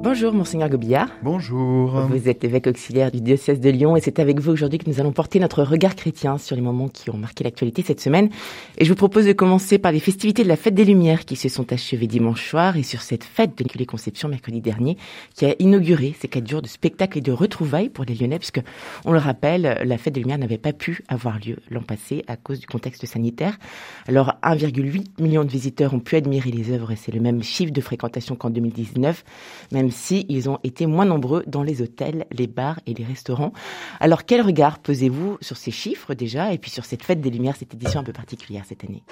Bonjour, 0.00 0.32
Monseigneur 0.32 0.68
Gobillard. 0.68 1.08
Bonjour. 1.24 1.90
Vous 2.02 2.28
êtes 2.28 2.44
évêque 2.44 2.68
auxiliaire 2.68 3.10
du 3.10 3.20
diocèse 3.20 3.58
de 3.58 3.68
Lyon 3.68 3.96
et 3.96 4.00
c'est 4.00 4.20
avec 4.20 4.38
vous 4.38 4.52
aujourd'hui 4.52 4.78
que 4.78 4.88
nous 4.88 5.00
allons 5.00 5.10
porter 5.10 5.40
notre 5.40 5.64
regard 5.64 5.96
chrétien 5.96 6.38
sur 6.38 6.54
les 6.54 6.62
moments 6.62 6.86
qui 6.86 7.10
ont 7.10 7.16
marqué 7.16 7.42
l'actualité 7.42 7.82
cette 7.82 8.00
semaine. 8.00 8.30
Et 8.78 8.84
je 8.84 8.90
vous 8.90 8.96
propose 8.96 9.26
de 9.26 9.32
commencer 9.32 9.76
par 9.76 9.90
les 9.90 9.98
festivités 9.98 10.44
de 10.44 10.48
la 10.48 10.54
Fête 10.54 10.74
des 10.74 10.84
Lumières 10.84 11.24
qui 11.24 11.34
se 11.34 11.48
sont 11.48 11.72
achevées 11.72 12.06
dimanche 12.06 12.48
soir 12.48 12.76
et 12.76 12.84
sur 12.84 13.02
cette 13.02 13.24
fête 13.24 13.58
de 13.58 13.64
l'Immaculée 13.64 13.86
Conception 13.86 14.28
mercredi 14.28 14.60
dernier 14.60 14.96
qui 15.34 15.46
a 15.46 15.56
inauguré 15.58 16.14
ces 16.18 16.28
quatre 16.28 16.48
jours 16.48 16.62
de 16.62 16.68
spectacle 16.68 17.18
et 17.18 17.20
de 17.20 17.32
retrouvailles 17.32 17.88
pour 17.88 18.04
les 18.04 18.14
Lyonnais 18.14 18.38
puisque, 18.38 18.62
on 19.04 19.10
le 19.10 19.18
rappelle, 19.18 19.80
la 19.84 19.98
Fête 19.98 20.14
des 20.14 20.20
Lumières 20.20 20.38
n'avait 20.38 20.58
pas 20.58 20.72
pu 20.72 21.02
avoir 21.08 21.40
lieu 21.40 21.56
l'an 21.70 21.82
passé 21.82 22.22
à 22.28 22.36
cause 22.36 22.60
du 22.60 22.68
contexte 22.68 23.04
sanitaire. 23.04 23.58
Alors 24.06 24.34
1,8 24.44 25.20
million 25.20 25.42
de 25.42 25.50
visiteurs 25.50 25.92
ont 25.92 26.00
pu 26.00 26.14
admirer 26.14 26.52
les 26.52 26.70
œuvres 26.70 26.92
et 26.92 26.96
c'est 26.96 27.12
le 27.12 27.20
même 27.20 27.42
chiffre 27.42 27.72
de 27.72 27.80
fréquentation 27.80 28.36
qu'en 28.36 28.50
2019, 28.50 29.24
même 29.72 29.87
si 29.90 30.26
ils 30.28 30.48
ont 30.48 30.58
été 30.64 30.86
moins 30.86 31.04
nombreux 31.04 31.44
dans 31.46 31.62
les 31.62 31.82
hôtels, 31.82 32.26
les 32.30 32.46
bars 32.46 32.80
et 32.86 32.94
les 32.94 33.04
restaurants. 33.04 33.52
Alors 34.00 34.24
quel 34.24 34.42
regard 34.42 34.78
posez-vous 34.78 35.38
sur 35.40 35.56
ces 35.56 35.70
chiffres 35.70 36.14
déjà 36.14 36.52
et 36.52 36.58
puis 36.58 36.70
sur 36.70 36.84
cette 36.84 37.02
fête 37.02 37.20
des 37.20 37.30
Lumières, 37.30 37.56
cette 37.56 37.74
édition 37.74 38.00
un 38.00 38.04
peu 38.04 38.12
particulière 38.12 38.64
cette 38.66 38.84
année? 38.84 39.02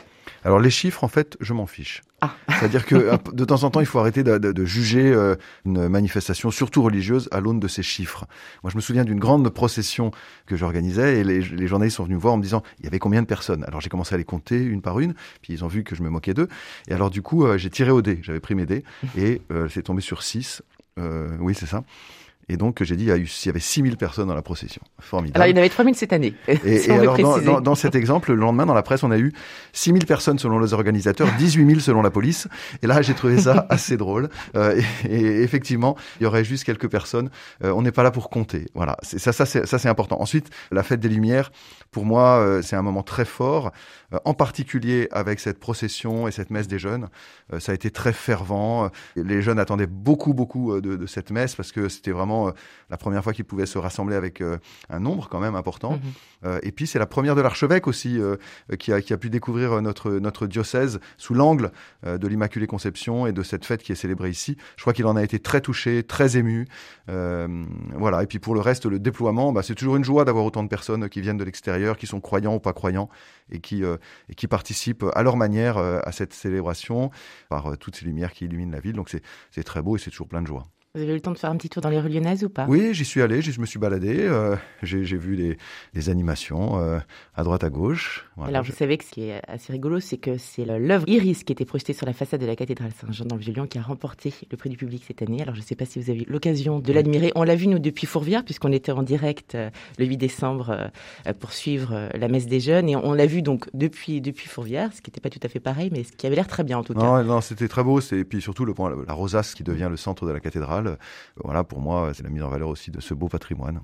Alors 0.45 0.61
les 0.61 0.71
chiffres, 0.71 1.05
en 1.05 1.09
fait, 1.09 1.37
je 1.41 1.53
m'en 1.53 1.67
fiche. 1.67 2.03
Ah. 2.21 2.35
C'est-à-dire 2.49 2.87
que 2.87 3.19
de 3.33 3.45
temps 3.45 3.65
en 3.65 3.71
temps, 3.71 3.81
il 3.81 3.87
faut 3.87 3.99
arrêter 3.99 4.23
de, 4.23 4.39
de, 4.39 4.53
de 4.53 4.65
juger 4.65 5.13
euh, 5.13 5.35
une 5.65 5.89
manifestation, 5.89 6.51
surtout 6.51 6.83
religieuse, 6.83 7.29
à 7.33 7.41
l'aune 7.41 7.61
de 7.61 7.69
ces 7.69 7.83
chiffres. 7.83 8.27
Moi, 8.63 8.71
je 8.71 8.77
me 8.77 8.81
souviens 8.81 9.05
d'une 9.05 9.19
grande 9.19 9.49
procession 9.51 10.11
que 10.47 10.57
j'organisais 10.57 11.19
et 11.19 11.25
les, 11.25 11.41
les, 11.41 11.67
journalistes 11.67 11.97
sont 11.97 12.05
venus 12.05 12.17
me 12.17 12.23
voir 12.23 12.35
en 12.35 12.37
me 12.39 12.43
disant 12.43 12.63
il 12.79 12.85
y 12.85 12.89
avait 12.89 12.99
combien 12.99 13.23
de 13.23 13.27
personnes? 13.27 13.65
Alors 13.65 13.81
j'ai 13.81 13.89
commencé 13.89 14.15
à 14.15 14.19
les 14.19 14.25
compter 14.25 14.63
une 14.63 14.83
par 14.83 15.01
une, 15.01 15.15
puis 15.43 15.53
ils 15.53 15.65
ont 15.65 15.69
vu 15.69 15.85
que 15.85 15.95
je 15.95 16.03
me 16.03 16.09
moquais 16.09 16.35
d'eux. 16.35 16.49
Et 16.89 16.95
alors 16.95 17.11
du 17.11 17.23
coup, 17.23 17.45
euh, 17.45 17.59
j'ai 17.59 17.71
tiré 17.71 17.91
au 17.91 18.03
dé. 18.03 18.21
J'avais 18.23 18.41
pris 18.41 18.55
mes 18.55 18.67
dés 18.67 18.85
et 19.17 19.43
euh, 19.51 19.69
c'est 19.69 19.83
tombé 19.83 20.01
sur 20.01 20.23
6. 20.23 20.63
Euh, 20.99 21.37
oui, 21.41 21.55
c'est 21.55 21.67
ça. 21.67 21.85
Et 22.49 22.57
donc, 22.57 22.81
j'ai 22.85 22.95
dit, 22.95 23.05
il 23.05 23.09
y, 23.09 23.13
a 23.13 23.17
eu, 23.17 23.25
il 23.25 23.47
y 23.47 23.49
avait 23.49 23.59
6000 23.59 23.97
personnes 23.97 24.29
dans 24.29 24.35
la 24.35 24.43
procession. 24.43 24.81
Formidable. 25.01 25.37
Alors, 25.37 25.49
il 25.49 25.51
y 25.51 25.55
en 25.55 25.59
avait 25.59 25.69
3000 25.69 25.97
cette 25.97 26.13
année. 26.13 26.33
Et, 26.47 26.55
et 26.65 26.91
alors, 26.93 27.19
dans, 27.19 27.39
dans, 27.39 27.61
dans, 27.61 27.75
cet 27.75 27.97
exemple, 27.97 28.31
le 28.33 28.37
lendemain, 28.37 28.67
dans 28.67 28.75
la 28.75 28.85
presse, 28.85 29.03
on 29.03 29.11
a 29.11 29.19
eu 29.19 29.33
6000 29.73 30.07
personnes 30.07 30.39
selon 30.39 30.61
les 30.61 30.73
organisateurs, 30.73 31.29
18 31.39 31.67
000 31.67 31.81
selon 31.81 32.03
la 32.03 32.11
police. 32.13 32.47
Et 32.83 32.87
là, 32.87 33.03
j'ai 33.03 33.15
trouvé 33.15 33.39
ça 33.39 33.67
assez 33.71 33.97
drôle. 33.97 34.29
Euh, 34.55 34.81
et, 35.09 35.17
et, 35.17 35.43
effectivement, 35.43 35.97
il 36.21 36.23
y 36.23 36.27
aurait 36.27 36.45
juste 36.45 36.63
quelques 36.63 36.89
personnes. 36.89 37.31
Euh, 37.65 37.73
on 37.73 37.83
n'est 37.83 37.91
pas 37.91 38.05
là 38.05 38.13
pour 38.13 38.31
compter. 38.31 38.67
Voilà. 38.75 38.97
Ça, 39.03 39.33
ça, 39.33 39.45
c'est, 39.45 39.67
ça, 39.67 39.81
c'est 39.81 39.89
important. 39.89 40.21
Ensuite, 40.21 40.49
la 40.71 40.85
fête 40.85 41.01
des 41.01 41.09
Lumières, 41.09 41.51
pour 41.91 42.05
moi, 42.05 42.39
euh, 42.39 42.63
c'est 42.63 42.77
un 42.77 42.83
moment 42.83 43.03
très 43.03 43.25
fort, 43.25 43.73
en 44.25 44.35
particulier 44.35 45.09
avec 45.11 45.41
cette 45.41 45.59
procession 45.59 46.29
et 46.29 46.31
cette 46.31 46.51
messe 46.51 46.69
des 46.69 46.79
jeunes. 46.79 47.09
Ça 47.59 47.73
a 47.73 47.75
été 47.75 47.91
très 47.91 48.13
fervent. 48.13 48.91
Les 49.17 49.43
jeunes 49.43 49.59
attendaient 49.59 49.89
beaucoup, 49.89 50.33
beaucoup 50.33 50.81
de, 50.81 50.95
de 50.95 51.07
cette 51.07 51.33
messe 51.33 51.57
parce 51.57 51.73
que 51.73 51.89
c'était 51.89 52.13
vraiment 52.13 52.36
la 52.91 52.97
première 52.97 53.23
fois 53.23 53.33
qu'ils 53.33 53.45
pouvaient 53.45 53.67
se 53.67 53.79
rassembler 53.79 54.17
avec 54.17 54.43
un 54.91 55.01
nombre 55.01 55.29
quand 55.29 55.41
même 55.41 55.55
important. 55.55 55.99
Mmh. 56.43 56.49
et 56.63 56.73
puis 56.73 56.87
c'est 56.87 56.99
la 56.99 57.07
première 57.07 57.35
de 57.35 57.41
l'archevêque 57.41 57.87
aussi 57.87 58.19
qui 58.79 58.93
a, 58.93 59.01
qui, 59.01 59.13
a, 59.13 59.17
pu 59.17 59.31
découvrir 59.31 59.81
notre, 59.83 60.13
notre 60.13 60.47
diocèse 60.47 61.01
sous 61.17 61.35
l'angle 61.35 61.73
de 62.05 62.27
l'Immaculée 62.29 62.67
Conception 62.67 63.27
et 63.27 63.33
de 63.33 63.43
cette 63.43 63.65
fête 63.65 63.83
qui 63.83 63.93
est 63.93 63.97
célébrée 63.97 64.31
ici. 64.31 64.57
Je 64.77 64.83
crois 64.83 64.93
qu'il 64.93 65.07
en 65.07 65.17
a 65.17 65.23
été 65.23 65.39
très 65.39 65.61
touché, 65.61 66.03
très 66.03 66.37
ému. 66.37 66.67
voilà. 67.09 68.23
Et 68.23 68.27
puis 68.27 68.39
pour 68.39 68.55
le 68.55 68.61
reste, 68.61 68.87
le 68.87 68.99
déploiement, 68.99 69.53
bah, 69.53 69.63
c'est 69.63 69.75
toujours 69.75 69.97
une 69.97 70.05
joie 70.05 70.25
d'avoir 70.25 70.45
autant 70.45 70.63
de 70.63 70.69
personnes 70.69 71.09
qui 71.09 71.21
viennent 71.21 71.37
de 71.37 71.45
l'extérieur, 71.45 71.97
qui 71.97 72.07
sont 72.07 72.21
croyants 72.21 72.55
ou 72.55 72.61
pas 72.61 72.73
croyants, 72.73 73.09
et 73.51 73.61
qui, 73.61 73.85
euh, 73.85 73.97
et 74.29 74.35
qui 74.35 74.47
participent 74.49 75.05
à 75.15 75.23
leur 75.23 75.37
manière 75.37 75.79
euh, 75.79 76.01
à 76.05 76.13
cette 76.13 76.33
célébration 76.33 77.11
par 77.49 77.67
euh, 77.67 77.77
toutes 77.77 77.97
ces 77.97 78.05
lumières 78.05 78.33
qui 78.33 78.45
illuminent 78.45 78.73
la 78.73 78.81
ville. 78.81 78.95
Donc 78.95 79.11
c'est 79.51 79.65
très 79.65 79.83
beau 79.83 79.97
et 79.97 79.99
c'est 79.99 80.11
toujours 80.11 80.29
plein 80.29 80.43
de 80.43 80.47
joie. 80.47 80.65
Vous 80.97 81.03
avez 81.03 81.13
eu 81.13 81.17
le 81.17 81.21
temps 81.21 81.33
de 81.33 81.37
faire 81.37 81.51
un 81.51 81.57
petit 81.57 81.69
tour 81.69 81.83
dans 81.83 81.91
les 81.91 82.01
rues 82.01 82.09
lyonnaises 82.09 82.43
ou 82.43 82.49
pas? 82.49 82.65
Oui, 82.67 82.95
j'y 82.95 83.05
suis 83.05 83.21
allé, 83.21 83.43
je 83.43 83.61
me 83.61 83.67
suis 83.67 83.79
baladé, 83.79 84.17
euh, 84.19 84.57
j'ai 84.83 85.03
vu 85.19 85.37
des, 85.37 85.59
des 85.93 86.09
animations 86.09 86.81
euh, 86.81 86.99
à 87.35 87.43
droite, 87.43 87.65
à 87.65 87.69
gauche. 87.69 88.25
Voilà, 88.37 88.49
Alors, 88.49 88.65
je... 88.65 88.73
vous 88.73 88.79
savez 88.79 88.97
que 88.97 89.05
ce 89.05 89.11
qui 89.11 89.25
est 89.25 89.43
assez 89.47 89.75
rigolo, 89.75 90.01
c'est 90.01 90.17
que 90.17 90.39
c'est 90.39 90.65
l'œuvre 90.65 91.07
Iris 91.07 91.45
qui 91.45 91.53
était 91.53 91.67
projetée 91.67 91.93
sur 91.93 92.07
la 92.07 92.15
façade 92.15 92.41
de 92.41 92.47
la 92.47 92.57
cathédrale 92.57 92.93
Saint-Jean 92.99 93.27
dans 93.27 93.37
le 93.37 93.43
Vieux-Lyon 93.43 93.67
qui 93.67 93.77
a 93.77 93.83
remporté 93.83 94.33
le 94.51 94.57
prix 94.57 94.71
du 94.71 94.79
public 94.79 95.05
cette 95.07 95.21
année. 95.21 95.43
Alors, 95.43 95.55
je 95.55 95.61
ne 95.61 95.67
sais 95.67 95.75
pas 95.75 95.85
si 95.85 96.01
vous 96.01 96.09
avez 96.09 96.23
eu 96.23 96.27
l'occasion 96.29 96.79
de 96.79 96.93
l'admirer. 96.95 97.31
On 97.35 97.43
l'a 97.43 97.57
vu, 97.57 97.67
nous, 97.67 97.79
depuis 97.79 98.07
Fourvière, 98.07 98.43
puisqu'on 98.43 98.73
était 98.73 98.93
en 98.93 99.03
direct 99.03 99.55
euh, 99.55 99.69
le 99.99 100.07
8 100.07 100.17
décembre 100.17 100.91
pour 101.41 101.53
suivre 101.53 102.09
la 102.15 102.29
messe 102.29 102.47
des 102.47 102.61
jeunes. 102.61 102.89
Et 102.89 102.97
on, 102.97 103.13
l'a 103.13 103.27
vu 103.27 103.43
donc 103.43 103.69
depuis, 103.75 104.23
depuis 104.23 104.49
Fourvière, 104.49 104.95
ce 104.95 105.03
qui 105.03 105.11
n'était 105.11 105.21
pas 105.21 105.29
tout 105.29 105.41
à 105.43 105.49
fait 105.49 105.61
pareil, 105.61 105.91
mais 105.93 106.05
ce 106.05 106.13
qui 106.13 106.27
avait 106.27 106.37
l'air 106.37 106.47
très 106.47 106.65
bien 106.65 106.79
en 106.79 106.83
tout 106.83 106.95
non, 106.95 107.01
cas. 107.01 107.23
Non, 107.23 107.43
c'était 107.43 107.69
très 107.69 107.85
beau. 107.85 108.01
Et 108.01 108.25
puis 108.25 108.41
surtout, 108.41 108.65
le, 108.65 108.73
la 109.07 109.13
rosace 109.13 109.55
qui 109.55 109.63
devient 109.63 109.89
le 109.91 109.99
centre 109.99 110.25
de 110.25 110.33
la 110.33 110.41
cathédrale. 110.41 110.86
Voilà, 111.43 111.65
pour 111.65 111.81
moi, 111.81 112.13
c'est 112.15 112.23
la 112.23 112.31
mise 112.31 112.43
en 112.43 112.49
valeur 112.49 112.69
aussi 112.69 112.91
de 112.91 113.01
ce 113.01 113.15
beau 113.15 113.29
patrimoine. 113.29 113.81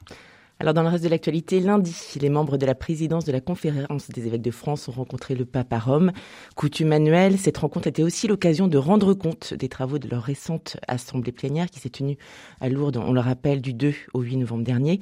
Alors 0.62 0.74
dans 0.74 0.84
le 0.84 0.90
reste 0.90 1.02
de 1.02 1.08
l'actualité, 1.08 1.58
lundi, 1.58 1.92
les 2.20 2.28
membres 2.28 2.56
de 2.56 2.66
la 2.66 2.76
présidence 2.76 3.24
de 3.24 3.32
la 3.32 3.40
conférence 3.40 4.08
des 4.10 4.28
évêques 4.28 4.42
de 4.42 4.52
France 4.52 4.86
ont 4.86 4.92
rencontré 4.92 5.34
le 5.34 5.44
pape 5.44 5.72
à 5.72 5.80
Rome. 5.80 6.12
Coutume 6.54 6.92
annuelle, 6.92 7.36
cette 7.36 7.58
rencontre 7.58 7.88
était 7.88 8.04
aussi 8.04 8.28
l'occasion 8.28 8.68
de 8.68 8.78
rendre 8.78 9.12
compte 9.12 9.54
des 9.54 9.68
travaux 9.68 9.98
de 9.98 10.08
leur 10.08 10.22
récente 10.22 10.76
assemblée 10.86 11.32
plénière 11.32 11.68
qui 11.68 11.80
s'est 11.80 11.90
tenue 11.90 12.16
à 12.60 12.68
Lourdes, 12.68 12.98
on 12.98 13.12
le 13.12 13.18
rappelle, 13.18 13.60
du 13.60 13.74
2 13.74 13.92
au 14.14 14.20
8 14.20 14.36
novembre 14.36 14.62
dernier. 14.62 15.00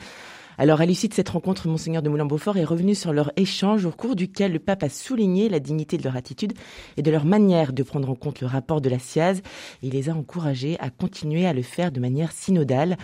Alors, 0.58 0.80
à 0.80 0.86
l'issue 0.86 1.08
de 1.08 1.14
cette 1.14 1.28
rencontre, 1.28 1.68
Monseigneur 1.68 2.02
de 2.02 2.08
Moulin-Beaufort 2.08 2.56
est 2.56 2.64
revenu 2.64 2.94
sur 2.94 3.12
leur 3.12 3.32
échange 3.36 3.84
au 3.84 3.90
cours 3.90 4.16
duquel 4.16 4.52
le 4.52 4.58
pape 4.58 4.82
a 4.82 4.88
souligné 4.88 5.48
la 5.48 5.60
dignité 5.60 5.96
de 5.96 6.04
leur 6.04 6.16
attitude 6.16 6.52
et 6.96 7.02
de 7.02 7.10
leur 7.10 7.24
manière 7.24 7.72
de 7.72 7.82
prendre 7.82 8.10
en 8.10 8.14
compte 8.14 8.40
le 8.40 8.46
rapport 8.46 8.80
de 8.80 8.88
la 8.88 8.98
SIAZ 8.98 9.40
il 9.82 9.92
les 9.92 10.08
a 10.08 10.14
encouragés 10.14 10.76
à 10.80 10.90
continuer 10.90 11.46
à 11.46 11.52
le 11.52 11.62
faire 11.62 11.92
de 11.92 12.00
manière 12.00 12.32
synodale. 12.32 12.96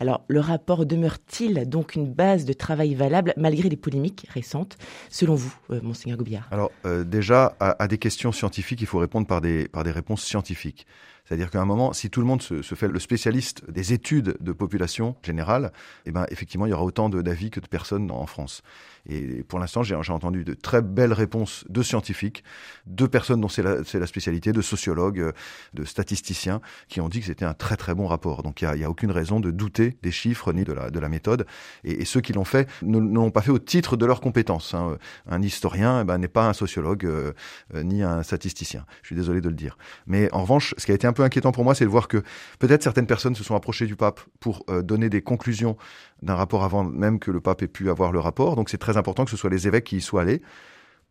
Alors, 0.00 0.24
le 0.26 0.40
rapport 0.40 0.86
demeure-t-il 0.86 1.68
donc 1.68 1.94
une 1.94 2.12
base 2.12 2.44
de 2.44 2.52
travail 2.52 2.94
valable 2.94 3.32
malgré 3.36 3.68
les 3.68 3.76
polémiques 3.76 4.26
récentes, 4.28 4.76
selon 5.08 5.36
vous, 5.36 5.54
euh, 5.70 5.80
Monseigneur 5.82 6.18
Goubillard? 6.18 6.48
Alors, 6.50 6.72
euh, 6.84 7.04
déjà, 7.04 7.54
à, 7.60 7.80
à, 7.80 7.86
des 7.86 7.98
questions 7.98 8.32
scientifiques, 8.32 8.80
il 8.80 8.88
faut 8.88 8.98
répondre 8.98 9.26
par 9.28 9.40
des, 9.40 9.68
par 9.68 9.84
des 9.84 9.92
réponses 9.92 10.24
scientifiques. 10.24 10.86
C'est-à-dire 11.24 11.50
qu'à 11.50 11.60
un 11.60 11.64
moment, 11.64 11.92
si 11.92 12.10
tout 12.10 12.20
le 12.20 12.26
monde 12.26 12.42
se, 12.42 12.62
fait 12.74 12.88
le 12.88 12.98
spécialiste 12.98 13.68
des 13.70 13.92
études 13.92 14.36
de 14.40 14.52
population 14.52 15.16
générale, 15.22 15.72
eh 16.04 16.12
ben, 16.12 16.26
effectivement, 16.28 16.66
il 16.66 16.70
y 16.70 16.72
aura 16.72 16.84
autant 16.84 17.08
d'avis 17.08 17.50
que 17.50 17.60
de 17.60 17.66
personnes 17.66 18.10
en 18.10 18.26
France. 18.26 18.62
Et 19.06 19.42
pour 19.42 19.58
l'instant, 19.58 19.82
j'ai 19.82 19.94
entendu 19.94 20.44
de 20.44 20.54
très 20.54 20.80
belles 20.80 21.12
réponses 21.12 21.64
de 21.68 21.82
scientifiques, 21.82 22.42
de 22.86 23.06
personnes 23.06 23.40
dont 23.40 23.48
c'est 23.48 23.62
la, 23.62 24.06
spécialité, 24.06 24.52
de 24.52 24.62
sociologues, 24.62 25.32
de 25.74 25.84
statisticiens, 25.84 26.60
qui 26.88 27.00
ont 27.00 27.08
dit 27.08 27.20
que 27.20 27.26
c'était 27.26 27.44
un 27.44 27.54
très 27.54 27.76
très 27.76 27.94
bon 27.94 28.06
rapport. 28.06 28.42
Donc 28.42 28.62
il 28.62 28.70
n'y 28.72 28.84
a, 28.84 28.90
aucune 28.90 29.10
raison 29.10 29.40
de 29.40 29.50
douter 29.50 29.98
des 30.02 30.10
chiffres 30.10 30.52
ni 30.52 30.64
de 30.64 30.72
la, 30.72 30.90
de 30.90 30.98
la 30.98 31.08
méthode. 31.08 31.46
Et, 31.84 32.04
ceux 32.04 32.20
qui 32.20 32.32
l'ont 32.32 32.44
fait 32.44 32.68
ne, 32.82 32.98
l'ont 32.98 33.30
pas 33.30 33.40
fait 33.40 33.50
au 33.50 33.58
titre 33.58 33.96
de 33.96 34.06
leurs 34.06 34.20
compétences. 34.20 34.74
Hein. 34.74 34.98
Un 35.26 35.42
historien 35.42 36.02
eh 36.02 36.04
ben, 36.04 36.18
n'est 36.18 36.28
pas 36.28 36.48
un 36.48 36.52
sociologue 36.52 37.06
euh, 37.06 37.32
ni 37.74 38.02
un 38.02 38.22
statisticien. 38.22 38.84
Je 39.02 39.08
suis 39.08 39.16
désolé 39.16 39.40
de 39.40 39.48
le 39.48 39.54
dire. 39.54 39.76
Mais 40.06 40.32
en 40.32 40.42
revanche, 40.42 40.74
ce 40.78 40.86
qui 40.86 40.92
a 40.92 40.94
été 40.94 41.06
un 41.14 41.16
peu 41.16 41.22
inquiétant 41.22 41.52
pour 41.52 41.62
moi, 41.62 41.76
c'est 41.76 41.84
de 41.84 41.90
voir 41.90 42.08
que 42.08 42.24
peut-être 42.58 42.82
certaines 42.82 43.06
personnes 43.06 43.36
se 43.36 43.44
sont 43.44 43.54
approchées 43.54 43.86
du 43.86 43.94
pape 43.94 44.20
pour 44.40 44.64
euh, 44.68 44.82
donner 44.82 45.08
des 45.08 45.22
conclusions 45.22 45.76
d'un 46.22 46.34
rapport 46.34 46.64
avant 46.64 46.82
même 46.82 47.20
que 47.20 47.30
le 47.30 47.40
pape 47.40 47.62
ait 47.62 47.68
pu 47.68 47.88
avoir 47.88 48.10
le 48.10 48.18
rapport. 48.18 48.56
Donc 48.56 48.68
c'est 48.68 48.78
très 48.78 48.96
important 48.96 49.24
que 49.24 49.30
ce 49.30 49.36
soit 49.36 49.50
les 49.50 49.68
évêques 49.68 49.84
qui 49.84 49.98
y 49.98 50.00
soient 50.00 50.22
allés 50.22 50.42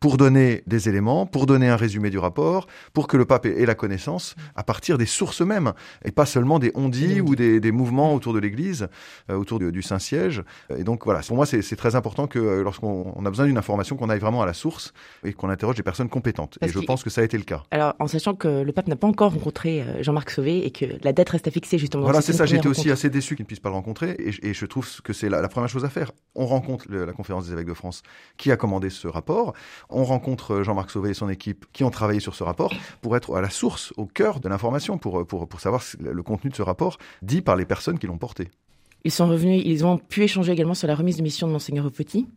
pour 0.04 0.18
donner 0.18 0.64
des 0.68 0.90
éléments, 0.90 1.26
pour 1.26 1.46
donner 1.46 1.70
un 1.70 1.78
résumé 1.78 2.10
du 2.10 2.18
rapport, 2.18 2.68
pour 2.92 3.08
que 3.08 3.16
le 3.16 3.24
pape 3.24 3.46
ait 3.46 3.66
la 3.66 3.74
connaissance 3.74 4.36
à 4.54 4.62
partir 4.62 4.98
des 4.98 5.06
sources 5.06 5.40
mêmes, 5.40 5.72
et 6.04 6.12
pas 6.12 6.26
seulement 6.26 6.60
des 6.60 6.74
on-dit 6.76 7.22
ou 7.22 7.38
des, 7.38 7.62
des, 7.62 7.72
mouvements 7.72 8.14
autour 8.14 8.34
de 8.34 8.40
l'Église, 8.40 8.90
euh, 9.30 9.36
autour 9.36 9.60
du, 9.60 9.72
du 9.72 9.82
Saint-Siège. 9.82 10.44
Et 10.78 10.84
donc 10.84 11.06
voilà, 11.06 11.22
pour 11.22 11.38
moi 11.38 11.46
c'est 11.46 11.78
très 11.78 11.96
important 11.96 12.28
que 12.28 12.38
euh, 12.38 12.64
lorsqu'on 12.64 13.26
a 13.26 13.30
besoin 13.30 13.46
d'une 13.46 13.58
information, 13.58 13.96
qu'on 13.96 14.10
aille 14.10 14.20
vraiment 14.20 14.42
à 14.42 14.46
la 14.46 14.52
source 14.52 14.92
et 15.24 15.32
qu'on 15.32 15.48
interroge 15.48 15.78
des 15.78 15.84
personnes 15.84 16.10
compétentes. 16.10 16.58
Parce 16.60 16.74
et 16.74 16.74
je 16.74 16.80
pense 16.80 17.02
que 17.02 17.10
ça 17.10 17.22
a 17.22 17.24
été 17.24 17.38
le 17.38 17.46
cas. 17.46 17.64
Alors 17.72 17.94
en 18.00 18.08
sachant 18.08 18.36
que 18.36 18.62
le 18.62 18.72
pape 18.74 18.90
n'a 18.90 18.98
pas 18.98 19.08
encore 19.08 19.32
rencontré 19.32 19.86
Jean-Marc 20.02 20.32
Sauvé 20.32 20.66
et 20.66 20.72
que 20.72 20.84
la 21.02 21.14
date 21.14 21.30
reste 21.30 21.48
à 21.48 21.52
fixer 21.52 21.78
justement. 21.78 22.04
Voilà, 22.04 22.20
c'est 22.20 22.34
ça, 22.34 22.46
j'étais 22.46 22.68
aussi 22.68 22.92
assez 22.92 23.10
déçu 23.10 23.38
qu'il 23.38 23.44
ne 23.44 23.48
puisse 23.48 23.62
pas 23.62 23.70
le 23.70 23.76
rencontrer, 23.76 24.18
et, 24.20 24.50
et 24.50 24.54
je 24.54 24.66
trouve 24.66 25.02
que 25.02 25.14
c'est 25.14 25.30
la, 25.30 25.42
la, 25.42 25.48
première 25.48 25.70
chose 25.70 25.86
à 25.86 25.90
faire. 25.90 26.12
On 26.36 26.46
rencontre 26.46 26.88
le, 26.90 27.06
la 27.06 27.14
conférence 27.14 27.48
des 27.48 27.54
évêques 27.54 27.68
de 27.68 27.74
France 27.74 28.04
qui 28.36 28.52
a 28.52 28.58
commandé 28.58 28.90
ce 28.90 29.08
rapport, 29.08 29.54
on 29.94 30.04
rencontre 30.04 30.64
Jean-Marc 30.64 30.92
Sauvé 30.92 31.12
et 31.12 31.14
son 31.14 31.30
équipe 31.30 31.66
qui 31.74 31.84
ont 31.84 31.90
travaillé 31.90 32.20
sur 32.20 32.36
ce 32.36 32.44
rapport 32.44 32.74
pour 33.02 33.16
être 33.16 33.36
à 33.36 33.42
la 33.42 33.50
source, 33.50 33.94
au 33.98 34.06
cœur 34.06 34.40
de 34.40 34.50
l'information, 34.50 34.98
pour, 34.98 35.26
pour, 35.26 35.48
pour 35.48 35.60
savoir 35.60 35.84
le 36.00 36.24
contenu 36.24 36.50
de 36.50 36.56
ce 36.56 36.62
rapport 36.62 36.98
dit 37.22 37.42
par 37.42 37.56
les 37.56 37.66
personnes 37.66 38.00
qui 38.00 38.08
l'ont 38.08 38.18
porté. 38.18 38.50
Ils 39.06 39.12
sont 39.12 39.28
revenus, 39.28 39.62
ils 39.66 39.86
ont 39.86 39.98
pu 39.98 40.24
échanger 40.24 40.54
également 40.54 40.74
sur 40.74 40.88
la 40.88 40.96
remise 40.96 41.18
de 41.18 41.24
mission 41.24 41.48
de 41.48 41.52
Monseigneur 41.52 41.92
Petit. 41.92 42.28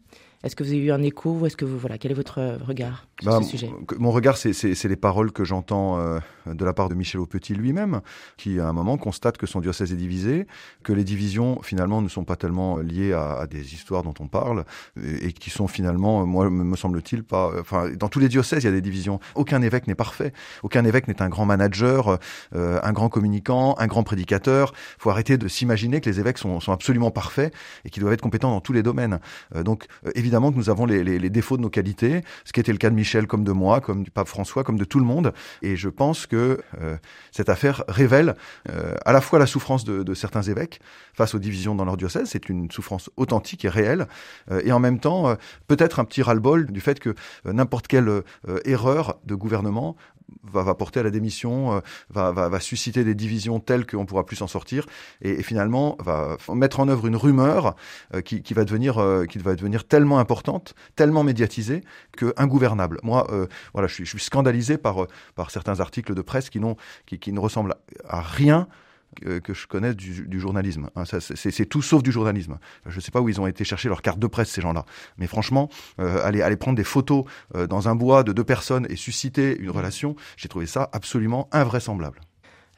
Est-ce 0.44 0.54
que 0.54 0.62
vous 0.62 0.70
avez 0.70 0.78
eu 0.78 0.92
un 0.92 1.02
écho 1.02 1.32
ou 1.32 1.46
est-ce 1.46 1.56
que 1.56 1.64
vous 1.64 1.78
voilà 1.78 1.98
quel 1.98 2.10
est 2.12 2.14
votre 2.14 2.58
regard 2.66 3.06
sur 3.20 3.30
Bah, 3.30 3.40
ce 3.42 3.48
sujet? 3.48 3.70
Mon 3.98 4.10
regard, 4.10 4.36
c'est- 4.36 4.84
les 4.84 4.96
paroles 4.96 5.32
que 5.32 5.44
j'entends 5.44 5.98
euh, 5.98 6.18
de 6.46 6.64
la 6.64 6.72
part 6.72 6.88
de 6.88 6.94
Michel 6.94 7.20
Aupetit 7.20 7.54
lui-même, 7.54 8.00
qui 8.36 8.60
à 8.60 8.68
un 8.68 8.72
moment 8.72 8.96
constate 8.98 9.36
que 9.38 9.46
son 9.46 9.60
diocèse 9.60 9.92
est 9.92 9.96
divisé, 9.96 10.46
que 10.84 10.92
les 10.92 11.02
divisions 11.02 11.60
finalement 11.62 12.00
ne 12.02 12.08
sont 12.08 12.24
pas 12.24 12.36
tellement 12.36 12.76
liées 12.78 13.12
à, 13.12 13.38
à 13.40 13.46
des 13.46 13.74
histoires 13.74 14.02
dont 14.04 14.14
on 14.20 14.28
parle, 14.28 14.64
et, 15.02 15.26
et 15.28 15.32
qui 15.32 15.50
sont 15.50 15.66
finalement, 15.66 16.24
moi 16.26 16.48
me 16.50 16.76
semble-t-il, 16.76 17.24
pas. 17.24 17.50
Enfin, 17.58 17.90
dans 17.98 18.08
tous 18.08 18.20
les 18.20 18.28
diocèses, 18.28 18.62
il 18.62 18.66
y 18.66 18.68
a 18.68 18.72
des 18.72 18.80
divisions. 18.82 19.18
Aucun 19.34 19.62
évêque 19.62 19.88
n'est 19.88 19.94
parfait. 19.96 20.32
Aucun 20.62 20.84
évêque 20.84 21.08
n'est 21.08 21.20
un 21.22 21.28
grand 21.28 21.46
manager, 21.46 22.18
euh, 22.54 22.78
un 22.82 22.92
grand 22.92 23.08
communicant, 23.08 23.74
un 23.78 23.86
grand 23.88 24.04
prédicateur. 24.04 24.72
Il 24.98 25.02
faut 25.02 25.10
arrêter 25.10 25.38
de 25.38 25.48
s'imaginer 25.48 26.00
que 26.00 26.08
les 26.08 26.20
évêques 26.20 26.38
sont, 26.38 26.60
sont 26.60 26.72
absolument 26.72 27.10
parfaits 27.10 27.52
et 27.84 27.90
qu'ils 27.90 28.02
doivent 28.02 28.12
être 28.14 28.20
compétents 28.22 28.50
dans 28.50 28.60
tous 28.60 28.72
les 28.72 28.82
domaines. 28.84 29.18
Euh, 29.56 29.62
donc, 29.64 29.86
euh, 30.06 30.10
évidemment 30.26 30.50
que 30.50 30.56
nous 30.56 30.70
avons 30.70 30.86
les, 30.86 31.30
défauts 31.30 31.56
de 31.56 31.62
nos 31.62 31.70
qualités, 31.70 32.22
ce 32.44 32.52
qui 32.52 32.58
était 32.58 32.72
le 32.72 32.78
cas 32.78 32.90
de 32.90 32.96
Michel 32.96 33.28
comme 33.28 33.44
de 33.44 33.52
moi, 33.52 33.80
comme 33.80 34.02
du 34.02 34.10
pape 34.10 34.26
François, 34.26 34.64
comme 34.64 34.76
de 34.76 34.84
tout 34.84 34.98
le 34.98 35.04
monde. 35.04 35.32
Et 35.62 35.76
je 35.76 35.88
pense 35.88 36.26
que 36.26 36.58
euh, 36.80 36.96
cette 37.30 37.48
affaire 37.48 37.84
révèle 37.86 38.34
euh, 38.68 38.94
à 39.04 39.12
la 39.12 39.20
fois 39.20 39.38
la 39.38 39.46
souffrance 39.46 39.84
de, 39.84 40.14
certains 40.14 40.42
évêques 40.42 40.80
face 41.14 41.34
aux 41.34 41.38
divisions 41.38 41.74
dans 41.74 41.84
leur 41.84 41.96
diocèse, 41.96 42.30
c'est 42.30 42.48
une 42.48 42.70
souffrance 42.70 43.08
authentique 43.16 43.64
et 43.64 43.68
réelle, 43.68 44.08
euh, 44.50 44.60
et 44.64 44.72
en 44.72 44.80
même 44.80 44.98
temps 44.98 45.36
peut-être 45.68 46.00
un 46.00 46.04
petit 46.04 46.22
ras-le-bol 46.22 46.66
du 46.66 46.80
fait 46.80 46.98
que 46.98 47.14
n'importe 47.44 47.86
quelle 47.86 48.22
erreur 48.64 49.18
de 49.24 49.34
gouvernement 49.34 49.96
va, 50.42 50.62
va 50.62 50.74
porter 50.74 51.00
à 51.00 51.02
la 51.02 51.10
démission, 51.10 51.74
euh, 51.74 51.80
va, 52.10 52.32
va, 52.32 52.48
va 52.48 52.60
susciter 52.60 53.04
des 53.04 53.14
divisions 53.14 53.60
telles 53.60 53.86
qu'on 53.86 54.06
pourra 54.06 54.24
plus 54.24 54.36
s'en 54.36 54.46
sortir, 54.46 54.86
et, 55.22 55.30
et 55.30 55.42
finalement 55.42 55.96
va 56.00 56.36
mettre 56.54 56.80
en 56.80 56.88
œuvre 56.88 57.06
une 57.06 57.16
rumeur 57.16 57.76
euh, 58.14 58.20
qui, 58.20 58.42
qui 58.42 58.54
va 58.54 58.64
devenir 58.64 58.98
euh, 58.98 59.24
qui 59.26 59.38
va 59.38 59.54
devenir 59.54 59.86
tellement 59.86 60.18
importante, 60.18 60.74
tellement 60.94 61.22
médiatisée 61.22 61.82
que 62.12 62.32
ingouvernable. 62.36 62.98
Moi, 63.02 63.26
voilà, 63.72 63.88
je 63.88 63.94
suis, 63.94 64.04
je 64.04 64.10
suis 64.10 64.20
scandalisé 64.20 64.78
par 64.78 65.06
par 65.34 65.50
certains 65.50 65.80
articles 65.80 66.14
de 66.14 66.22
presse 66.22 66.50
qui 66.50 66.60
qui, 67.06 67.18
qui 67.18 67.32
ne 67.32 67.40
ressemblent 67.40 67.74
à 68.08 68.20
rien 68.20 68.68
que, 69.14 69.38
que 69.38 69.54
je 69.54 69.66
connaisse 69.66 69.96
du, 69.96 70.26
du 70.26 70.40
journalisme. 70.40 70.90
Hein, 70.96 71.04
c'est 71.04 71.50
c'est 71.50 71.66
tout 71.66 71.82
sauf 71.82 72.02
du 72.02 72.12
journalisme. 72.12 72.58
Je 72.86 72.96
ne 72.96 73.00
sais 73.00 73.10
pas 73.10 73.20
où 73.20 73.28
ils 73.28 73.40
ont 73.40 73.46
été 73.46 73.64
chercher 73.64 73.88
leur 73.88 74.02
carte 74.02 74.18
de 74.18 74.26
presse, 74.26 74.50
ces 74.50 74.60
gens-là. 74.60 74.84
Mais 75.18 75.26
franchement, 75.26 75.68
euh, 76.00 76.24
aller, 76.24 76.42
aller 76.42 76.56
prendre 76.56 76.76
des 76.76 76.84
photos 76.84 77.24
euh, 77.54 77.66
dans 77.66 77.88
un 77.88 77.94
bois 77.94 78.22
de 78.22 78.32
deux 78.32 78.44
personnes 78.44 78.86
et 78.90 78.96
susciter 78.96 79.56
une 79.58 79.70
relation, 79.70 80.16
j'ai 80.36 80.48
trouvé 80.48 80.66
ça 80.66 80.88
absolument 80.92 81.48
invraisemblable. 81.52 82.20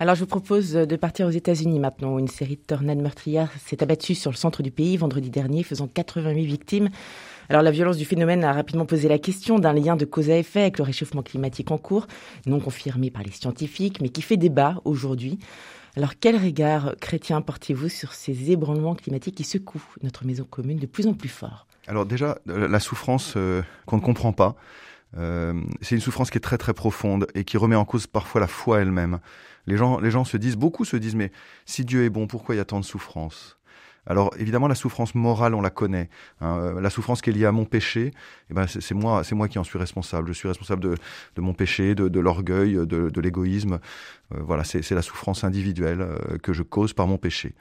Alors 0.00 0.14
je 0.14 0.20
vous 0.20 0.26
propose 0.26 0.72
de 0.72 0.96
partir 0.96 1.26
aux 1.26 1.30
États-Unis 1.30 1.80
maintenant, 1.80 2.14
où 2.14 2.18
une 2.20 2.28
série 2.28 2.54
de 2.54 2.62
tornades 2.62 3.00
meurtrières 3.00 3.50
s'est 3.66 3.82
abattue 3.82 4.14
sur 4.14 4.30
le 4.30 4.36
centre 4.36 4.62
du 4.62 4.70
pays 4.70 4.96
vendredi 4.96 5.28
dernier, 5.28 5.64
faisant 5.64 5.88
88 5.88 6.44
victimes. 6.44 6.88
Alors 7.48 7.62
la 7.62 7.72
violence 7.72 7.96
du 7.96 8.04
phénomène 8.04 8.44
a 8.44 8.52
rapidement 8.52 8.86
posé 8.86 9.08
la 9.08 9.18
question 9.18 9.58
d'un 9.58 9.72
lien 9.72 9.96
de 9.96 10.04
cause 10.04 10.30
à 10.30 10.36
effet 10.36 10.60
avec 10.60 10.78
le 10.78 10.84
réchauffement 10.84 11.22
climatique 11.22 11.72
en 11.72 11.78
cours, 11.78 12.06
non 12.46 12.60
confirmé 12.60 13.10
par 13.10 13.24
les 13.24 13.32
scientifiques, 13.32 14.00
mais 14.00 14.10
qui 14.10 14.22
fait 14.22 14.36
débat 14.36 14.76
aujourd'hui. 14.84 15.40
Alors 15.98 16.12
quel 16.20 16.36
regard 16.36 16.94
chrétien 17.00 17.40
portez-vous 17.40 17.88
sur 17.88 18.12
ces 18.14 18.52
ébranlements 18.52 18.94
climatiques 18.94 19.34
qui 19.34 19.42
secouent 19.42 19.82
notre 20.00 20.24
maison 20.24 20.44
commune 20.44 20.78
de 20.78 20.86
plus 20.86 21.08
en 21.08 21.12
plus 21.12 21.28
fort? 21.28 21.66
Alors 21.88 22.06
déjà, 22.06 22.38
euh, 22.48 22.68
la 22.68 22.78
souffrance 22.78 23.34
euh, 23.36 23.62
qu'on 23.84 23.96
ne 23.96 24.00
comprend 24.00 24.32
pas, 24.32 24.54
euh, 25.16 25.60
c'est 25.80 25.96
une 25.96 26.00
souffrance 26.00 26.30
qui 26.30 26.38
est 26.38 26.40
très 26.40 26.56
très 26.56 26.72
profonde 26.72 27.26
et 27.34 27.42
qui 27.42 27.56
remet 27.56 27.74
en 27.74 27.84
cause 27.84 28.06
parfois 28.06 28.40
la 28.40 28.46
foi 28.46 28.80
elle-même. 28.80 29.18
Les 29.66 29.76
gens, 29.76 29.98
les 29.98 30.12
gens 30.12 30.24
se 30.24 30.36
disent, 30.36 30.54
beaucoup 30.54 30.84
se 30.84 30.96
disent, 30.96 31.16
mais 31.16 31.32
si 31.66 31.84
Dieu 31.84 32.04
est 32.04 32.10
bon, 32.10 32.28
pourquoi 32.28 32.54
y 32.54 32.60
a 32.60 32.64
tant 32.64 32.78
de 32.78 32.84
souffrance? 32.84 33.57
Alors 34.08 34.30
évidemment 34.38 34.66
la 34.66 34.74
souffrance 34.74 35.14
morale 35.14 35.54
on 35.54 35.60
la 35.60 35.70
connaît, 35.70 36.08
hein, 36.40 36.58
euh, 36.58 36.80
la 36.80 36.90
souffrance 36.90 37.20
qui 37.22 37.30
est 37.30 37.32
liée 37.32 37.44
à 37.44 37.52
mon 37.52 37.64
péché, 37.64 38.12
eh 38.50 38.54
ben 38.54 38.66
c'est 38.66 38.94
moi 38.94 39.22
c'est 39.22 39.34
moi 39.36 39.46
qui 39.46 39.58
en 39.58 39.64
suis 39.64 39.78
responsable. 39.78 40.28
Je 40.28 40.32
suis 40.32 40.48
responsable 40.48 40.82
de, 40.82 40.94
de 41.36 41.40
mon 41.40 41.54
péché, 41.54 41.94
de, 41.94 42.08
de 42.08 42.20
l'orgueil, 42.20 42.74
de, 42.74 43.10
de 43.10 43.20
l'égoïsme. 43.20 43.78
Euh, 44.34 44.38
voilà 44.40 44.64
c'est 44.64 44.82
c'est 44.82 44.94
la 44.94 45.02
souffrance 45.02 45.44
individuelle 45.44 46.00
euh, 46.00 46.38
que 46.42 46.52
je 46.52 46.62
cause 46.62 46.92
par 46.94 47.06
mon 47.06 47.18
péché. 47.18 47.54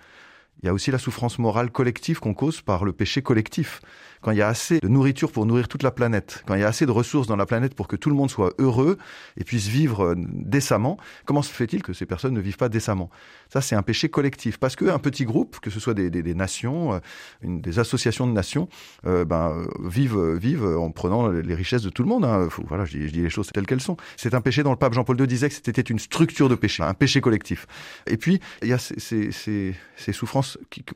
Il 0.63 0.65
y 0.65 0.69
a 0.69 0.73
aussi 0.73 0.89
la 0.89 0.97
souffrance 0.97 1.37
morale 1.37 1.69
collective 1.69 2.19
qu'on 2.19 2.33
cause 2.33 2.61
par 2.61 2.83
le 2.83 2.91
péché 2.91 3.21
collectif. 3.21 3.79
Quand 4.21 4.31
il 4.31 4.39
y 4.39 4.41
a 4.41 4.47
assez 4.47 4.79
de 4.79 4.87
nourriture 4.87 5.31
pour 5.31 5.45
nourrir 5.45 5.67
toute 5.67 5.83
la 5.83 5.91
planète, 5.91 6.43
quand 6.47 6.55
il 6.55 6.61
y 6.61 6.63
a 6.63 6.67
assez 6.67 6.87
de 6.87 6.91
ressources 6.91 7.27
dans 7.27 7.35
la 7.35 7.45
planète 7.45 7.75
pour 7.75 7.87
que 7.87 7.95
tout 7.95 8.09
le 8.09 8.15
monde 8.15 8.31
soit 8.31 8.53
heureux 8.57 8.97
et 9.39 9.43
puisse 9.43 9.67
vivre 9.67 10.03
euh, 10.03 10.15
décemment, 10.17 10.97
comment 11.25 11.43
se 11.43 11.51
fait-il 11.51 11.83
que 11.83 11.93
ces 11.93 12.07
personnes 12.07 12.33
ne 12.33 12.39
vivent 12.39 12.57
pas 12.57 12.69
décemment? 12.69 13.11
Ça, 13.53 13.61
c'est 13.61 13.75
un 13.75 13.83
péché 13.83 14.09
collectif. 14.09 14.57
Parce 14.57 14.75
qu'un 14.75 14.97
petit 14.97 15.25
groupe, 15.25 15.59
que 15.59 15.69
ce 15.69 15.79
soit 15.79 15.93
des, 15.93 16.09
nations, 16.33 16.93
euh, 16.93 16.99
des 17.43 17.77
associations 17.77 18.25
de 18.25 18.31
nations, 18.31 18.67
euh, 19.05 19.25
ben, 19.25 19.67
vivent, 19.83 20.17
en 20.65 20.89
prenant 20.89 21.27
les 21.27 21.55
richesses 21.55 21.83
de 21.83 21.89
tout 21.89 22.01
le 22.01 22.09
monde. 22.09 22.25
Hein. 22.25 22.49
Voilà, 22.67 22.85
je 22.85 22.97
dis, 22.97 23.21
les 23.21 23.29
choses 23.29 23.51
telles 23.53 23.67
qu'elles 23.67 23.81
sont. 23.81 23.97
C'est 24.15 24.33
un 24.33 24.41
péché 24.41 24.63
dont 24.63 24.71
le 24.71 24.77
pape 24.77 24.93
Jean-Paul 24.93 25.19
II 25.19 25.27
disait 25.27 25.49
que 25.49 25.55
c'était 25.55 25.81
une 25.81 25.99
structure 25.99 26.49
de 26.49 26.55
péché, 26.55 26.81
un 26.81 26.95
péché 26.95 27.21
collectif. 27.21 27.67
Et 28.07 28.17
puis, 28.17 28.39
il 28.63 28.69
y 28.69 28.73
a 28.73 28.79
ces 28.79 30.13
souffrances 30.13 30.46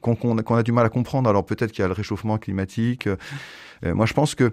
qu'on 0.02 0.56
a- 0.58 0.64
du 0.64 0.72
mal 0.72 0.86
à 0.86 0.90
comprendre. 0.90 1.30
Alors 1.30 1.46
peut-être 1.46 1.72
qu'il 1.72 1.82
y 1.82 1.86
a 1.86 1.88
le 1.88 1.94
réchauffement 1.94 2.38
climatique. 2.38 3.08
Euh, 3.08 3.96
moi, 3.96 4.06
je 4.06 4.14
pense 4.14 4.36
que 4.36 4.52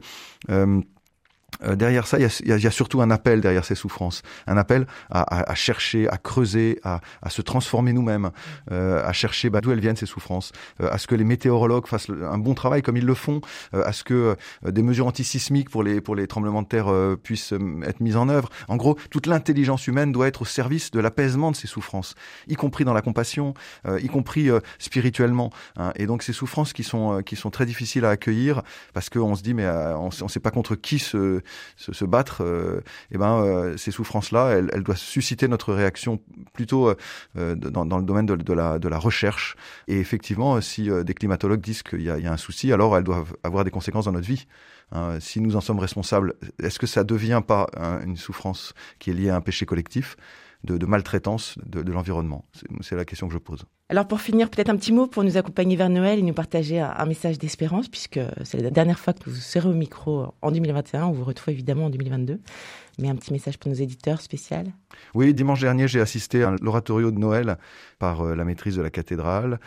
euh, 1.64 1.76
derrière 1.76 2.06
ça, 2.06 2.18
il 2.18 2.26
y, 2.26 2.52
y 2.52 2.60
y 2.62 2.66
a 2.66 2.70
surtout 2.70 3.00
un 3.00 3.10
appel 3.10 3.40
derrière 3.40 3.64
ces 3.64 3.74
souffrances, 3.74 4.22
un 4.46 4.56
appel 4.56 4.86
à, 5.10 5.22
à- 5.22 5.50
à 5.50 5.54
chercher, 5.54 6.08
à 6.08 6.16
creuser, 6.18 6.78
à, 6.84 7.00
à 7.22 7.30
se 7.30 7.42
transformer 7.42 7.92
nous-mêmes, 7.92 8.30
euh, 8.72 9.04
à 9.04 9.12
chercher 9.12 9.50
bah, 9.50 9.60
d'où 9.60 9.72
elles 9.72 9.80
viennent 9.80 9.96
ces 9.96 10.06
souffrances, 10.06 10.52
euh, 10.80 10.88
à 10.90 10.98
ce 10.98 11.06
que 11.06 11.14
les 11.14 11.24
météorologues 11.24 11.86
fassent 11.86 12.08
un 12.10 12.38
bon 12.38 12.54
travail 12.54 12.82
comme 12.82 12.96
ils 12.96 13.06
le 13.06 13.14
font, 13.14 13.40
euh, 13.74 13.82
à 13.84 13.92
ce 13.92 14.04
que 14.04 14.36
euh, 14.66 14.70
des 14.70 14.82
mesures 14.82 15.06
antisismiques 15.06 15.70
pour 15.70 15.82
les 15.82 16.00
pour 16.00 16.14
les 16.16 16.26
tremblements 16.26 16.62
de 16.62 16.68
terre 16.68 16.88
euh, 16.88 17.16
puissent 17.16 17.52
être 17.84 18.00
mises 18.00 18.16
en 18.16 18.28
œuvre. 18.28 18.48
En 18.68 18.76
gros, 18.76 18.96
toute 19.10 19.26
l'intelligence 19.26 19.86
humaine 19.86 20.12
doit 20.12 20.26
être 20.28 20.42
au 20.42 20.44
service 20.44 20.90
de 20.90 21.00
l'apaisement 21.00 21.50
de 21.50 21.56
ces 21.56 21.66
souffrances, 21.66 22.14
y 22.46 22.54
compris 22.54 22.84
dans 22.84 22.94
la 22.94 23.02
compassion, 23.02 23.54
y 24.00 24.06
compris 24.08 24.48
spirituellement. 24.78 25.50
hein. 25.76 25.92
Et 25.96 26.06
donc 26.06 26.22
ces 26.22 26.32
souffrances 26.32 26.72
qui 26.72 26.82
sont 26.82 27.22
qui 27.22 27.36
sont 27.36 27.50
très 27.50 27.66
difficiles 27.66 28.04
à 28.04 28.10
accueillir 28.10 28.62
parce 28.94 29.10
qu'on 29.10 29.34
se 29.34 29.42
dit 29.42 29.54
mais 29.54 29.66
on 29.68 30.08
ne 30.22 30.28
sait 30.28 30.40
pas 30.40 30.50
contre 30.50 30.74
qui 30.74 30.98
se 30.98 31.40
se, 31.76 32.04
battre, 32.04 32.42
euh, 32.42 32.80
eh 33.10 33.18
ben, 33.18 33.42
euh, 33.42 33.76
ces 33.76 33.90
souffrances-là, 33.90 34.50
elles, 34.50 34.82
doivent 34.82 34.98
susciter 34.98 35.48
notre 35.48 35.72
réaction 35.72 36.20
plutôt 36.52 36.94
euh, 37.36 37.54
dans, 37.54 37.98
le 37.98 38.04
domaine 38.04 38.26
de, 38.26 38.52
la, 38.52 38.98
recherche. 38.98 39.56
Et 39.86 39.98
effectivement, 39.98 40.60
si 40.60 40.88
des 41.04 41.14
climatologues 41.14 41.60
disent 41.60 41.82
qu'il 41.82 42.02
y, 42.02 42.10
a- 42.10 42.32
un 42.32 42.36
souci, 42.36 42.72
alors 42.72 42.96
elles 42.96 43.04
doivent 43.04 43.34
avoir 43.42 43.64
des 43.64 43.70
conséquences 43.70 44.04
dans 44.04 44.12
notre 44.12 44.26
vie. 44.26 44.46
Hein, 44.92 45.18
si 45.20 45.40
nous 45.40 45.56
en 45.56 45.60
sommes 45.60 45.78
responsables, 45.78 46.34
est-ce 46.62 46.78
que 46.78 46.86
ça 46.86 47.04
devient 47.04 47.42
pas 47.46 47.66
une 48.04 48.16
souffrance 48.16 48.74
qui 48.98 49.10
est 49.10 49.14
liée 49.14 49.30
à 49.30 49.36
un 49.36 49.40
péché 49.40 49.66
collectif 49.66 50.16
de, 50.64 50.84
maltraitance 50.86 51.58
de, 51.64 51.90
l'environnement? 51.90 52.44
C'est 52.80 52.96
la 52.96 53.04
question 53.04 53.28
que 53.28 53.34
je 53.34 53.38
pose. 53.38 53.64
Alors 53.90 54.06
pour 54.06 54.20
finir, 54.20 54.50
peut-être 54.50 54.68
un 54.68 54.76
petit 54.76 54.92
mot 54.92 55.06
pour 55.06 55.24
nous 55.24 55.38
accompagner 55.38 55.74
vers 55.74 55.88
Noël 55.88 56.18
et 56.18 56.22
nous 56.22 56.34
partager 56.34 56.78
un, 56.78 56.92
un 56.94 57.06
message 57.06 57.38
d'espérance, 57.38 57.88
puisque 57.88 58.20
c'est 58.44 58.60
la 58.60 58.70
dernière 58.70 58.98
fois 58.98 59.14
que 59.14 59.30
vous 59.30 59.36
serez 59.36 59.66
au 59.66 59.72
micro 59.72 60.34
en 60.42 60.50
2021, 60.50 61.06
on 61.06 61.12
vous 61.12 61.24
retrouve 61.24 61.54
évidemment 61.54 61.86
en 61.86 61.90
2022. 61.90 62.38
Mais 62.98 63.08
un 63.08 63.16
petit 63.16 63.32
message 63.32 63.58
pour 63.58 63.70
nos 63.70 63.76
éditeurs 63.76 64.20
spécial. 64.20 64.66
Oui, 65.14 65.32
dimanche 65.32 65.60
dernier, 65.60 65.88
j'ai 65.88 66.00
assisté 66.00 66.42
à 66.42 66.54
l'oratorio 66.60 67.10
de 67.10 67.18
Noël 67.18 67.56
par 67.98 68.20
euh, 68.22 68.34
la 68.34 68.44
maîtrise 68.44 68.76
de 68.76 68.82
la 68.82 68.90
cathédrale, 68.90 69.60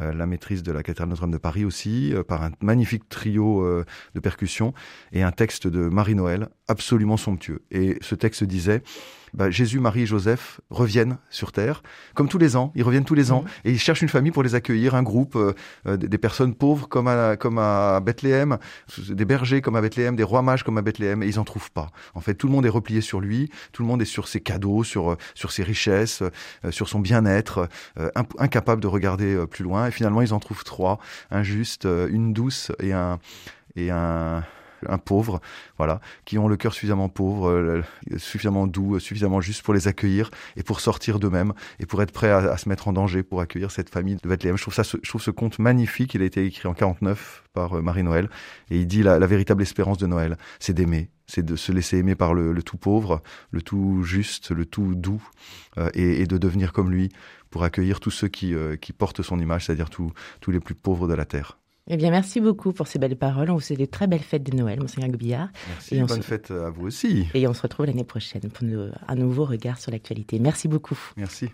euh, 0.00 0.12
la 0.12 0.26
maîtrise 0.26 0.62
de 0.62 0.72
la 0.72 0.82
cathédrale 0.82 1.10
Notre-Dame 1.10 1.30
de 1.30 1.38
Paris 1.38 1.64
aussi, 1.64 2.12
euh, 2.14 2.24
par 2.24 2.42
un 2.42 2.50
magnifique 2.60 3.08
trio 3.08 3.84
de 4.14 4.20
percussions 4.20 4.72
et 5.12 5.22
un 5.22 5.32
texte 5.32 5.66
de 5.66 5.88
Marie-Noël 5.88 6.48
absolument 6.66 7.16
somptueux. 7.16 7.62
Et 7.70 7.98
ce 8.00 8.14
texte 8.14 8.42
disait 8.42 8.82
bah, 9.34 9.50
Jésus, 9.50 9.80
Marie 9.80 10.02
et 10.02 10.06
Joseph 10.06 10.60
reviennent 10.70 11.18
sur 11.30 11.52
Terre, 11.52 11.82
comme 12.14 12.28
tous 12.28 12.38
les 12.38 12.56
ans, 12.56 12.72
ils 12.74 12.82
reviennent 12.82 13.04
tous 13.04 13.14
les 13.14 13.32
ans, 13.32 13.44
et 13.68 13.72
ils 13.72 13.78
cherchent 13.78 14.00
une 14.00 14.08
famille 14.08 14.32
pour 14.32 14.42
les 14.42 14.54
accueillir, 14.54 14.94
un 14.94 15.02
groupe, 15.02 15.36
euh, 15.36 15.52
euh, 15.86 15.98
des 15.98 16.16
personnes 16.16 16.54
pauvres 16.54 16.88
comme 16.88 17.06
à, 17.06 17.36
comme 17.36 17.58
à 17.58 18.00
Bethléem, 18.00 18.56
des 19.10 19.26
bergers 19.26 19.60
comme 19.60 19.76
à 19.76 19.82
Bethléem, 19.82 20.16
des 20.16 20.22
rois 20.22 20.40
mages 20.40 20.62
comme 20.62 20.78
à 20.78 20.82
Bethléem, 20.82 21.22
et 21.22 21.26
ils 21.26 21.38
en 21.38 21.44
trouvent 21.44 21.70
pas. 21.70 21.90
En 22.14 22.20
fait, 22.20 22.34
tout 22.34 22.46
le 22.46 22.52
monde 22.54 22.64
est 22.64 22.70
replié 22.70 23.02
sur 23.02 23.20
lui, 23.20 23.50
tout 23.72 23.82
le 23.82 23.88
monde 23.88 24.00
est 24.00 24.06
sur 24.06 24.26
ses 24.26 24.40
cadeaux, 24.40 24.84
sur, 24.84 25.12
euh, 25.12 25.16
sur 25.34 25.52
ses 25.52 25.62
richesses, 25.62 26.22
sur 26.70 26.88
son 26.88 27.00
bien-être, 27.00 27.68
incapable 28.38 28.80
de 28.80 28.86
regarder 28.86 29.46
plus 29.46 29.64
loin, 29.64 29.86
et 29.86 29.90
finalement 29.90 30.22
ils 30.22 30.32
en 30.32 30.38
trouvent 30.38 30.64
trois, 30.64 30.98
un 31.30 31.42
juste, 31.42 31.84
une 31.84 32.32
douce 32.32 32.72
et 32.80 32.92
un... 32.92 33.18
Et 33.76 33.90
un 33.90 34.42
un 34.86 34.98
pauvre, 34.98 35.40
voilà, 35.76 36.00
qui 36.24 36.38
ont 36.38 36.48
le 36.48 36.56
cœur 36.56 36.72
suffisamment 36.72 37.08
pauvre, 37.08 37.50
euh, 37.50 37.82
suffisamment 38.16 38.66
doux, 38.66 38.96
euh, 38.96 38.98
suffisamment 38.98 39.40
juste 39.40 39.62
pour 39.62 39.74
les 39.74 39.88
accueillir 39.88 40.30
et 40.56 40.62
pour 40.62 40.80
sortir 40.80 41.18
d'eux-mêmes 41.18 41.52
et 41.80 41.86
pour 41.86 42.02
être 42.02 42.12
prêts 42.12 42.30
à, 42.30 42.56
se 42.56 42.68
mettre 42.68 42.88
en 42.88 42.92
danger 42.92 43.22
pour 43.22 43.40
accueillir 43.40 43.70
cette 43.70 43.90
famille 43.90 44.16
de 44.16 44.28
Bethléem. 44.28 44.56
Je 44.56 44.62
trouve 44.62 44.74
ça, 44.74 44.82
je 44.82 45.08
trouve 45.08 45.22
ce 45.22 45.30
conte 45.30 45.58
magnifique. 45.58 46.14
Il 46.14 46.22
a 46.22 46.24
été 46.24 46.44
écrit 46.44 46.68
en 46.68 46.74
49 46.74 47.44
par 47.52 47.78
euh, 47.78 47.82
Marie-Noël 47.82 48.28
et 48.70 48.78
il 48.78 48.86
dit 48.86 49.02
la, 49.02 49.18
véritable 49.26 49.62
espérance 49.62 49.98
de 49.98 50.06
Noël, 50.06 50.36
c'est 50.58 50.72
d'aimer, 50.72 51.10
c'est 51.26 51.44
de 51.44 51.56
se 51.56 51.72
laisser 51.72 51.98
aimer 51.98 52.14
par 52.14 52.34
le, 52.34 52.62
tout 52.62 52.78
pauvre, 52.78 53.22
le 53.50 53.62
tout 53.62 54.02
juste, 54.04 54.50
le 54.50 54.64
tout 54.64 54.94
doux 54.94 55.22
et, 55.94 56.26
de 56.26 56.38
devenir 56.38 56.72
comme 56.72 56.90
lui 56.90 57.10
pour 57.50 57.62
accueillir 57.62 58.00
tous 58.00 58.10
ceux 58.10 58.28
qui, 58.28 58.54
portent 58.96 59.22
son 59.22 59.38
image, 59.38 59.66
c'est-à-dire 59.66 59.90
tous 59.90 60.12
les 60.50 60.60
plus 60.60 60.74
pauvres 60.74 61.08
de 61.08 61.14
la 61.14 61.26
terre. 61.26 61.58
Eh 61.88 61.96
bien, 61.96 62.10
merci 62.10 62.40
beaucoup 62.40 62.72
pour 62.72 62.86
ces 62.86 62.98
belles 62.98 63.16
paroles. 63.16 63.50
On 63.50 63.54
vous 63.54 63.60
souhaite 63.60 63.80
de 63.80 63.84
très 63.86 64.06
belles 64.06 64.20
fêtes 64.20 64.42
de 64.42 64.54
Noël, 64.56 64.78
Monseigneur 64.80 65.10
Gobillard. 65.10 65.48
Merci, 65.68 65.96
et 65.96 66.02
bonne 66.02 66.22
fête 66.22 66.50
à 66.50 66.70
vous 66.70 66.86
aussi. 66.86 67.26
Et 67.34 67.46
on 67.48 67.54
se 67.54 67.62
retrouve 67.62 67.86
l'année 67.86 68.04
prochaine 68.04 68.50
pour 68.52 68.66
un 69.08 69.14
nouveau 69.14 69.44
regard 69.44 69.78
sur 69.78 69.90
l'actualité. 69.90 70.38
Merci 70.38 70.68
beaucoup. 70.68 70.98
Merci. 71.16 71.48